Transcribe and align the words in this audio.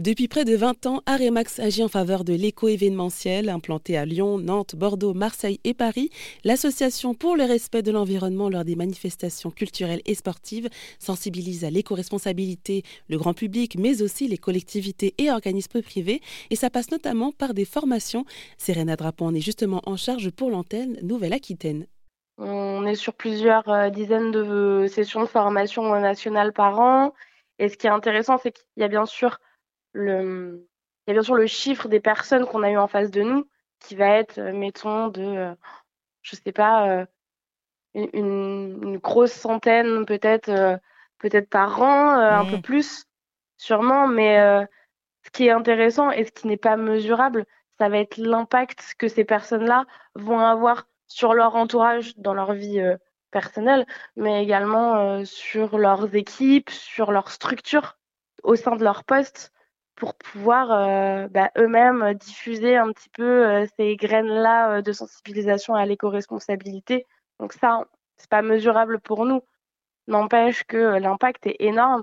Depuis 0.00 0.26
près 0.26 0.46
de 0.46 0.56
20 0.56 0.86
ans, 0.86 1.02
Aremax 1.04 1.58
agit 1.58 1.84
en 1.84 1.88
faveur 1.88 2.24
de 2.24 2.32
l'éco-événementiel. 2.32 3.50
Implanté 3.50 3.98
à 3.98 4.06
Lyon, 4.06 4.38
Nantes, 4.38 4.74
Bordeaux, 4.74 5.12
Marseille 5.12 5.60
et 5.64 5.74
Paris, 5.74 6.08
l'association 6.44 7.12
pour 7.12 7.36
le 7.36 7.44
respect 7.44 7.82
de 7.82 7.92
l'environnement 7.92 8.48
lors 8.48 8.64
des 8.64 8.74
manifestations 8.74 9.50
culturelles 9.50 10.00
et 10.06 10.14
sportives 10.14 10.70
sensibilise 10.98 11.66
à 11.66 11.70
l'éco-responsabilité 11.70 12.84
le 13.10 13.18
grand 13.18 13.34
public, 13.34 13.76
mais 13.78 14.00
aussi 14.00 14.28
les 14.28 14.38
collectivités 14.38 15.14
et 15.18 15.30
organismes 15.30 15.82
privés. 15.82 16.22
Et 16.48 16.56
ça 16.56 16.70
passe 16.70 16.90
notamment 16.90 17.30
par 17.30 17.52
des 17.52 17.66
formations. 17.66 18.24
Serena 18.56 18.96
Drapon 18.96 19.26
en 19.26 19.34
est 19.34 19.40
justement 19.40 19.82
en 19.84 19.98
charge 19.98 20.30
pour 20.30 20.48
l'antenne 20.48 20.96
Nouvelle-Aquitaine. 21.02 21.86
On 22.38 22.86
est 22.86 22.94
sur 22.94 23.12
plusieurs 23.12 23.68
euh, 23.68 23.90
dizaines 23.90 24.30
de 24.30 24.86
sessions 24.88 25.20
de 25.20 25.26
formation 25.26 25.82
nationale 26.00 26.54
par 26.54 26.80
an. 26.80 27.12
Et 27.58 27.68
ce 27.68 27.76
qui 27.76 27.86
est 27.86 27.90
intéressant, 27.90 28.38
c'est 28.42 28.52
qu'il 28.52 28.64
y 28.78 28.84
a 28.84 28.88
bien 28.88 29.04
sûr 29.04 29.38
le, 29.92 30.66
il 31.06 31.10
y 31.10 31.12
a 31.12 31.14
bien 31.14 31.22
sûr 31.22 31.34
le 31.34 31.46
chiffre 31.46 31.88
des 31.88 32.00
personnes 32.00 32.46
qu'on 32.46 32.62
a 32.62 32.70
eu 32.70 32.76
en 32.76 32.88
face 32.88 33.10
de 33.10 33.22
nous, 33.22 33.48
qui 33.80 33.96
va 33.96 34.08
être, 34.08 34.38
euh, 34.38 34.52
mettons, 34.52 35.08
de, 35.08 35.22
euh, 35.22 35.54
je 36.22 36.36
sais 36.36 36.52
pas, 36.52 36.88
euh, 36.88 37.06
une, 37.94 38.98
grosse 38.98 39.32
centaine 39.32 40.06
peut-être, 40.06 40.78
peut-être 41.18 41.48
par 41.50 41.82
an, 41.82 42.14
un 42.14 42.46
peu 42.46 42.60
plus, 42.60 43.04
sûrement. 43.58 44.06
Mais 44.06 44.38
ce 45.24 45.30
qui 45.30 45.46
est 45.46 45.50
intéressant 45.50 46.10
et 46.10 46.24
ce 46.24 46.30
qui 46.30 46.46
n'est 46.46 46.56
pas 46.56 46.76
mesurable, 46.78 47.44
ça 47.78 47.90
va 47.90 47.98
être 47.98 48.16
l'impact 48.16 48.94
que 48.98 49.08
ces 49.08 49.24
personnes-là 49.24 49.84
vont 50.14 50.38
avoir 50.38 50.86
sur 51.06 51.34
leur 51.34 51.54
entourage 51.54 52.16
dans 52.16 52.32
leur 52.32 52.54
vie 52.54 52.80
personnelle, 53.30 53.86
mais 54.16 54.42
également 54.42 55.22
sur 55.26 55.76
leurs 55.76 56.14
équipes, 56.14 56.70
sur 56.70 57.12
leur 57.12 57.30
structure 57.30 57.98
au 58.42 58.56
sein 58.56 58.76
de 58.76 58.84
leur 58.84 59.04
poste 59.04 59.52
pour 59.96 60.14
pouvoir 60.14 60.72
euh, 60.72 61.28
bah, 61.28 61.50
eux-mêmes 61.58 62.14
diffuser 62.14 62.76
un 62.76 62.92
petit 62.92 63.08
peu 63.10 63.46
euh, 63.46 63.66
ces 63.76 63.96
graines-là 63.96 64.78
euh, 64.78 64.82
de 64.82 64.92
sensibilisation 64.92 65.74
à 65.74 65.84
l'éco-responsabilité. 65.86 67.06
Donc 67.38 67.52
ça, 67.52 67.84
c'est 68.16 68.30
pas 68.30 68.42
mesurable 68.42 69.00
pour 69.00 69.26
nous. 69.26 69.42
N'empêche 70.08 70.64
que 70.64 70.98
l'impact 70.98 71.46
est 71.46 71.56
énorme. 71.60 72.02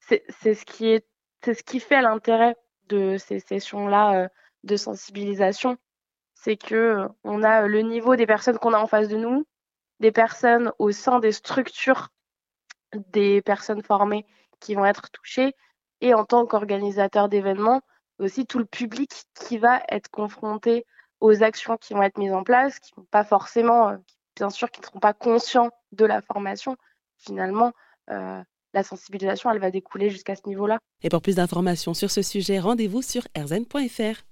C'est 0.00 0.54
ce 0.54 0.64
qui 0.64 0.88
est, 0.88 1.06
c'est 1.42 1.54
ce 1.54 1.62
qui 1.62 1.80
fait 1.80 2.02
l'intérêt 2.02 2.54
de 2.88 3.16
ces 3.16 3.40
sessions-là 3.40 4.28
de 4.62 4.76
sensibilisation, 4.76 5.78
c'est 6.34 6.56
que 6.56 7.08
on 7.24 7.42
a 7.42 7.66
le 7.66 7.80
niveau 7.80 8.14
des 8.14 8.26
personnes 8.26 8.58
qu'on 8.58 8.72
a 8.72 8.78
en 8.78 8.86
face 8.86 9.08
de 9.08 9.16
nous, 9.16 9.44
des 9.98 10.12
personnes 10.12 10.72
au 10.78 10.92
sein 10.92 11.18
des 11.18 11.32
structures 11.32 12.10
des 12.92 13.42
personnes 13.42 13.82
formées 13.82 14.26
qui 14.60 14.74
vont 14.74 14.84
être 14.84 15.10
touchées, 15.10 15.54
et 16.00 16.14
en 16.14 16.24
tant 16.24 16.46
qu'organisateur 16.46 17.28
d'événements, 17.28 17.80
aussi 18.18 18.46
tout 18.46 18.58
le 18.58 18.64
public 18.64 19.10
qui 19.34 19.58
va 19.58 19.82
être 19.88 20.10
confronté 20.10 20.86
aux 21.20 21.42
actions 21.42 21.76
qui 21.76 21.94
vont 21.94 22.02
être 22.02 22.18
mises 22.18 22.32
en 22.32 22.44
place, 22.44 22.78
qui 22.78 22.92
vont 22.96 23.06
pas 23.10 23.24
forcément, 23.24 23.88
euh, 23.88 23.96
bien 24.36 24.50
sûr, 24.50 24.70
qui 24.70 24.80
ne 24.80 24.86
seront 24.86 25.00
pas 25.00 25.14
conscients 25.14 25.70
de 25.92 26.04
la 26.04 26.20
formation. 26.20 26.76
Finalement, 27.18 27.72
euh, 28.10 28.42
la 28.74 28.82
sensibilisation, 28.82 29.50
elle 29.50 29.58
va 29.58 29.70
découler 29.70 30.10
jusqu'à 30.10 30.36
ce 30.36 30.46
niveau-là. 30.46 30.78
Et 31.02 31.08
pour 31.08 31.22
plus 31.22 31.36
d'informations 31.36 31.94
sur 31.94 32.10
ce 32.10 32.22
sujet, 32.22 32.58
rendez-vous 32.58 33.02
sur 33.02 33.22
rzn.fr. 33.36 34.26